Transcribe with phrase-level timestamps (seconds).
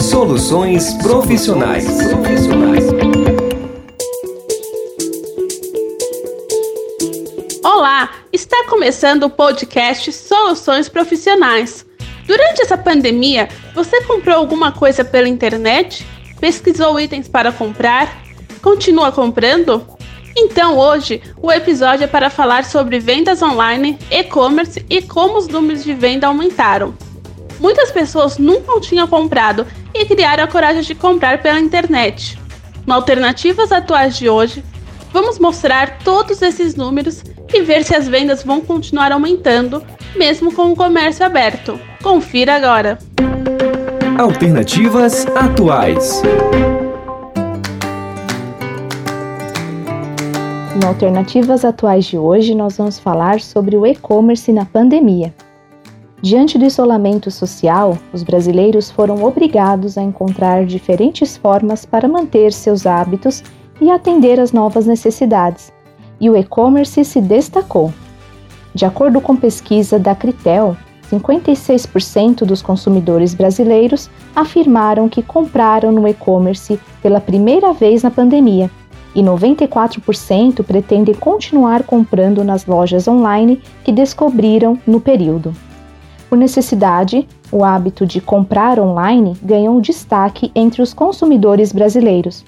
[0.00, 1.86] Soluções profissionais.
[7.64, 11.86] Olá, está começando o podcast Soluções Profissionais.
[12.26, 16.06] Durante essa pandemia, você comprou alguma coisa pela internet?
[16.40, 18.22] Pesquisou itens para comprar?
[18.60, 19.86] Continua comprando?
[20.36, 25.84] Então hoje o episódio é para falar sobre vendas online, e-commerce e como os números
[25.84, 26.94] de venda aumentaram.
[27.60, 32.38] Muitas pessoas nunca tinham comprado e criaram a coragem de comprar pela internet.
[32.86, 34.64] No Alternativas Atuais de hoje,
[35.12, 39.82] vamos mostrar todos esses números e ver se as vendas vão continuar aumentando,
[40.16, 41.78] mesmo com o comércio aberto.
[42.02, 42.98] Confira agora!
[44.18, 46.22] Alternativas Atuais.
[50.80, 55.32] No Alternativas Atuais de hoje, nós vamos falar sobre o e-commerce na pandemia.
[56.24, 62.86] Diante do isolamento social, os brasileiros foram obrigados a encontrar diferentes formas para manter seus
[62.86, 63.42] hábitos
[63.78, 65.70] e atender às novas necessidades,
[66.18, 67.92] e o e-commerce se destacou.
[68.74, 70.74] De acordo com pesquisa da Critel,
[71.12, 78.70] 56% dos consumidores brasileiros afirmaram que compraram no e-commerce pela primeira vez na pandemia
[79.14, 85.54] e 94% pretendem continuar comprando nas lojas online que descobriram no período.
[86.34, 92.44] Por necessidade, o hábito de comprar online ganhou destaque entre os consumidores brasileiros.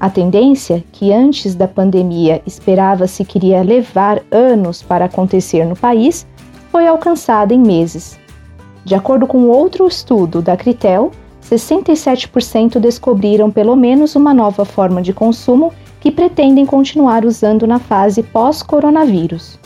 [0.00, 6.26] A tendência, que antes da pandemia esperava-se que iria levar anos para acontecer no país,
[6.72, 8.18] foi alcançada em meses.
[8.82, 11.10] De acordo com outro estudo da Critel,
[11.44, 18.22] 67% descobriram pelo menos uma nova forma de consumo que pretendem continuar usando na fase
[18.22, 19.58] pós-coronavírus.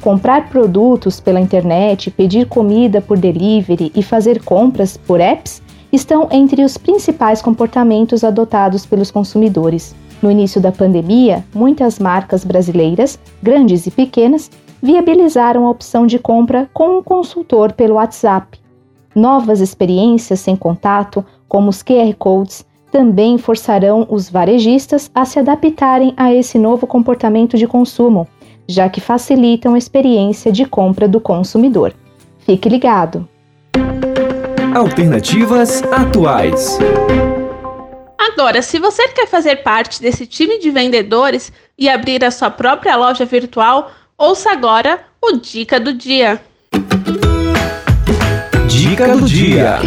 [0.00, 5.62] Comprar produtos pela internet, pedir comida por delivery e fazer compras por apps
[5.92, 9.94] estão entre os principais comportamentos adotados pelos consumidores.
[10.22, 14.50] No início da pandemia, muitas marcas brasileiras, grandes e pequenas,
[14.82, 18.58] viabilizaram a opção de compra com um consultor pelo WhatsApp.
[19.14, 26.14] Novas experiências sem contato, como os QR Codes, também forçarão os varejistas a se adaptarem
[26.16, 28.26] a esse novo comportamento de consumo,
[28.70, 31.92] já que facilitam a experiência de compra do consumidor.
[32.38, 33.28] Fique ligado!
[34.74, 36.78] Alternativas atuais.
[38.16, 42.96] Agora, se você quer fazer parte desse time de vendedores e abrir a sua própria
[42.96, 46.40] loja virtual, ouça agora o Dica do Dia.
[48.68, 49.78] Dica do Dia.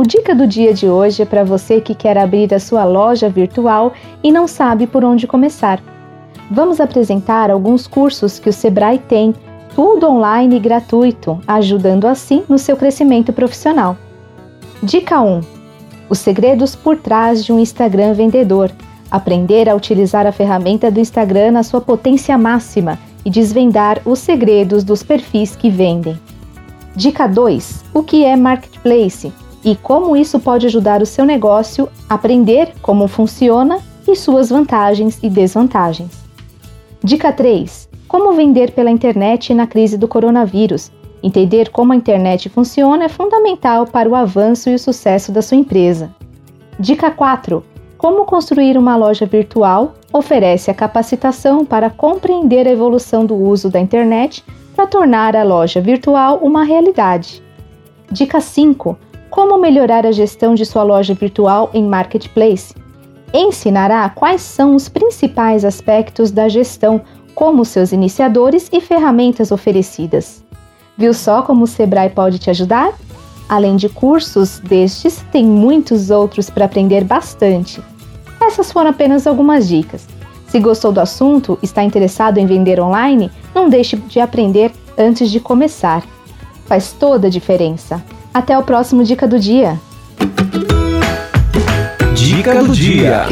[0.00, 3.28] O dica do dia de hoje é para você que quer abrir a sua loja
[3.28, 5.78] virtual e não sabe por onde começar.
[6.50, 9.34] Vamos apresentar alguns cursos que o Sebrae tem,
[9.74, 13.94] tudo online e gratuito, ajudando assim no seu crescimento profissional.
[14.82, 15.42] Dica 1:
[16.08, 18.72] Os segredos por trás de um Instagram vendedor.
[19.10, 24.82] Aprender a utilizar a ferramenta do Instagram na sua potência máxima e desvendar os segredos
[24.82, 26.18] dos perfis que vendem.
[26.96, 29.30] Dica 2: O que é marketplace?
[29.64, 33.78] E como isso pode ajudar o seu negócio a aprender como funciona
[34.08, 36.24] e suas vantagens e desvantagens.
[37.02, 40.90] Dica 3: Como vender pela internet na crise do coronavírus.
[41.22, 45.58] Entender como a internet funciona é fundamental para o avanço e o sucesso da sua
[45.58, 46.10] empresa.
[46.78, 47.62] Dica 4:
[47.98, 53.78] Como construir uma loja virtual oferece a capacitação para compreender a evolução do uso da
[53.78, 54.42] internet
[54.74, 57.42] para tornar a loja virtual uma realidade.
[58.10, 58.96] Dica 5:
[59.30, 62.74] como melhorar a gestão de sua loja virtual em Marketplace.
[63.32, 67.00] Ensinará quais são os principais aspectos da gestão,
[67.34, 70.44] como seus iniciadores e ferramentas oferecidas.
[70.98, 72.92] Viu só como o Sebrae pode te ajudar?
[73.48, 77.82] Além de cursos destes, tem muitos outros para aprender bastante.
[78.40, 80.06] Essas foram apenas algumas dicas.
[80.48, 85.38] Se gostou do assunto, está interessado em vender online, não deixe de aprender antes de
[85.38, 86.04] começar.
[86.66, 88.02] Faz toda a diferença.
[88.32, 89.78] Até o próximo Dica do Dia.
[92.14, 93.26] Dica do Dia.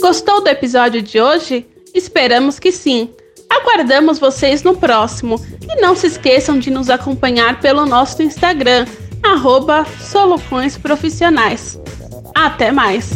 [0.00, 1.66] Gostou do episódio de hoje?
[1.92, 3.10] Esperamos que sim.
[3.50, 5.40] Aguardamos vocês no próximo.
[5.68, 8.86] E não se esqueçam de nos acompanhar pelo nosso Instagram,
[9.22, 9.84] arroba
[10.80, 11.78] Profissionais.
[12.34, 13.10] Até mais!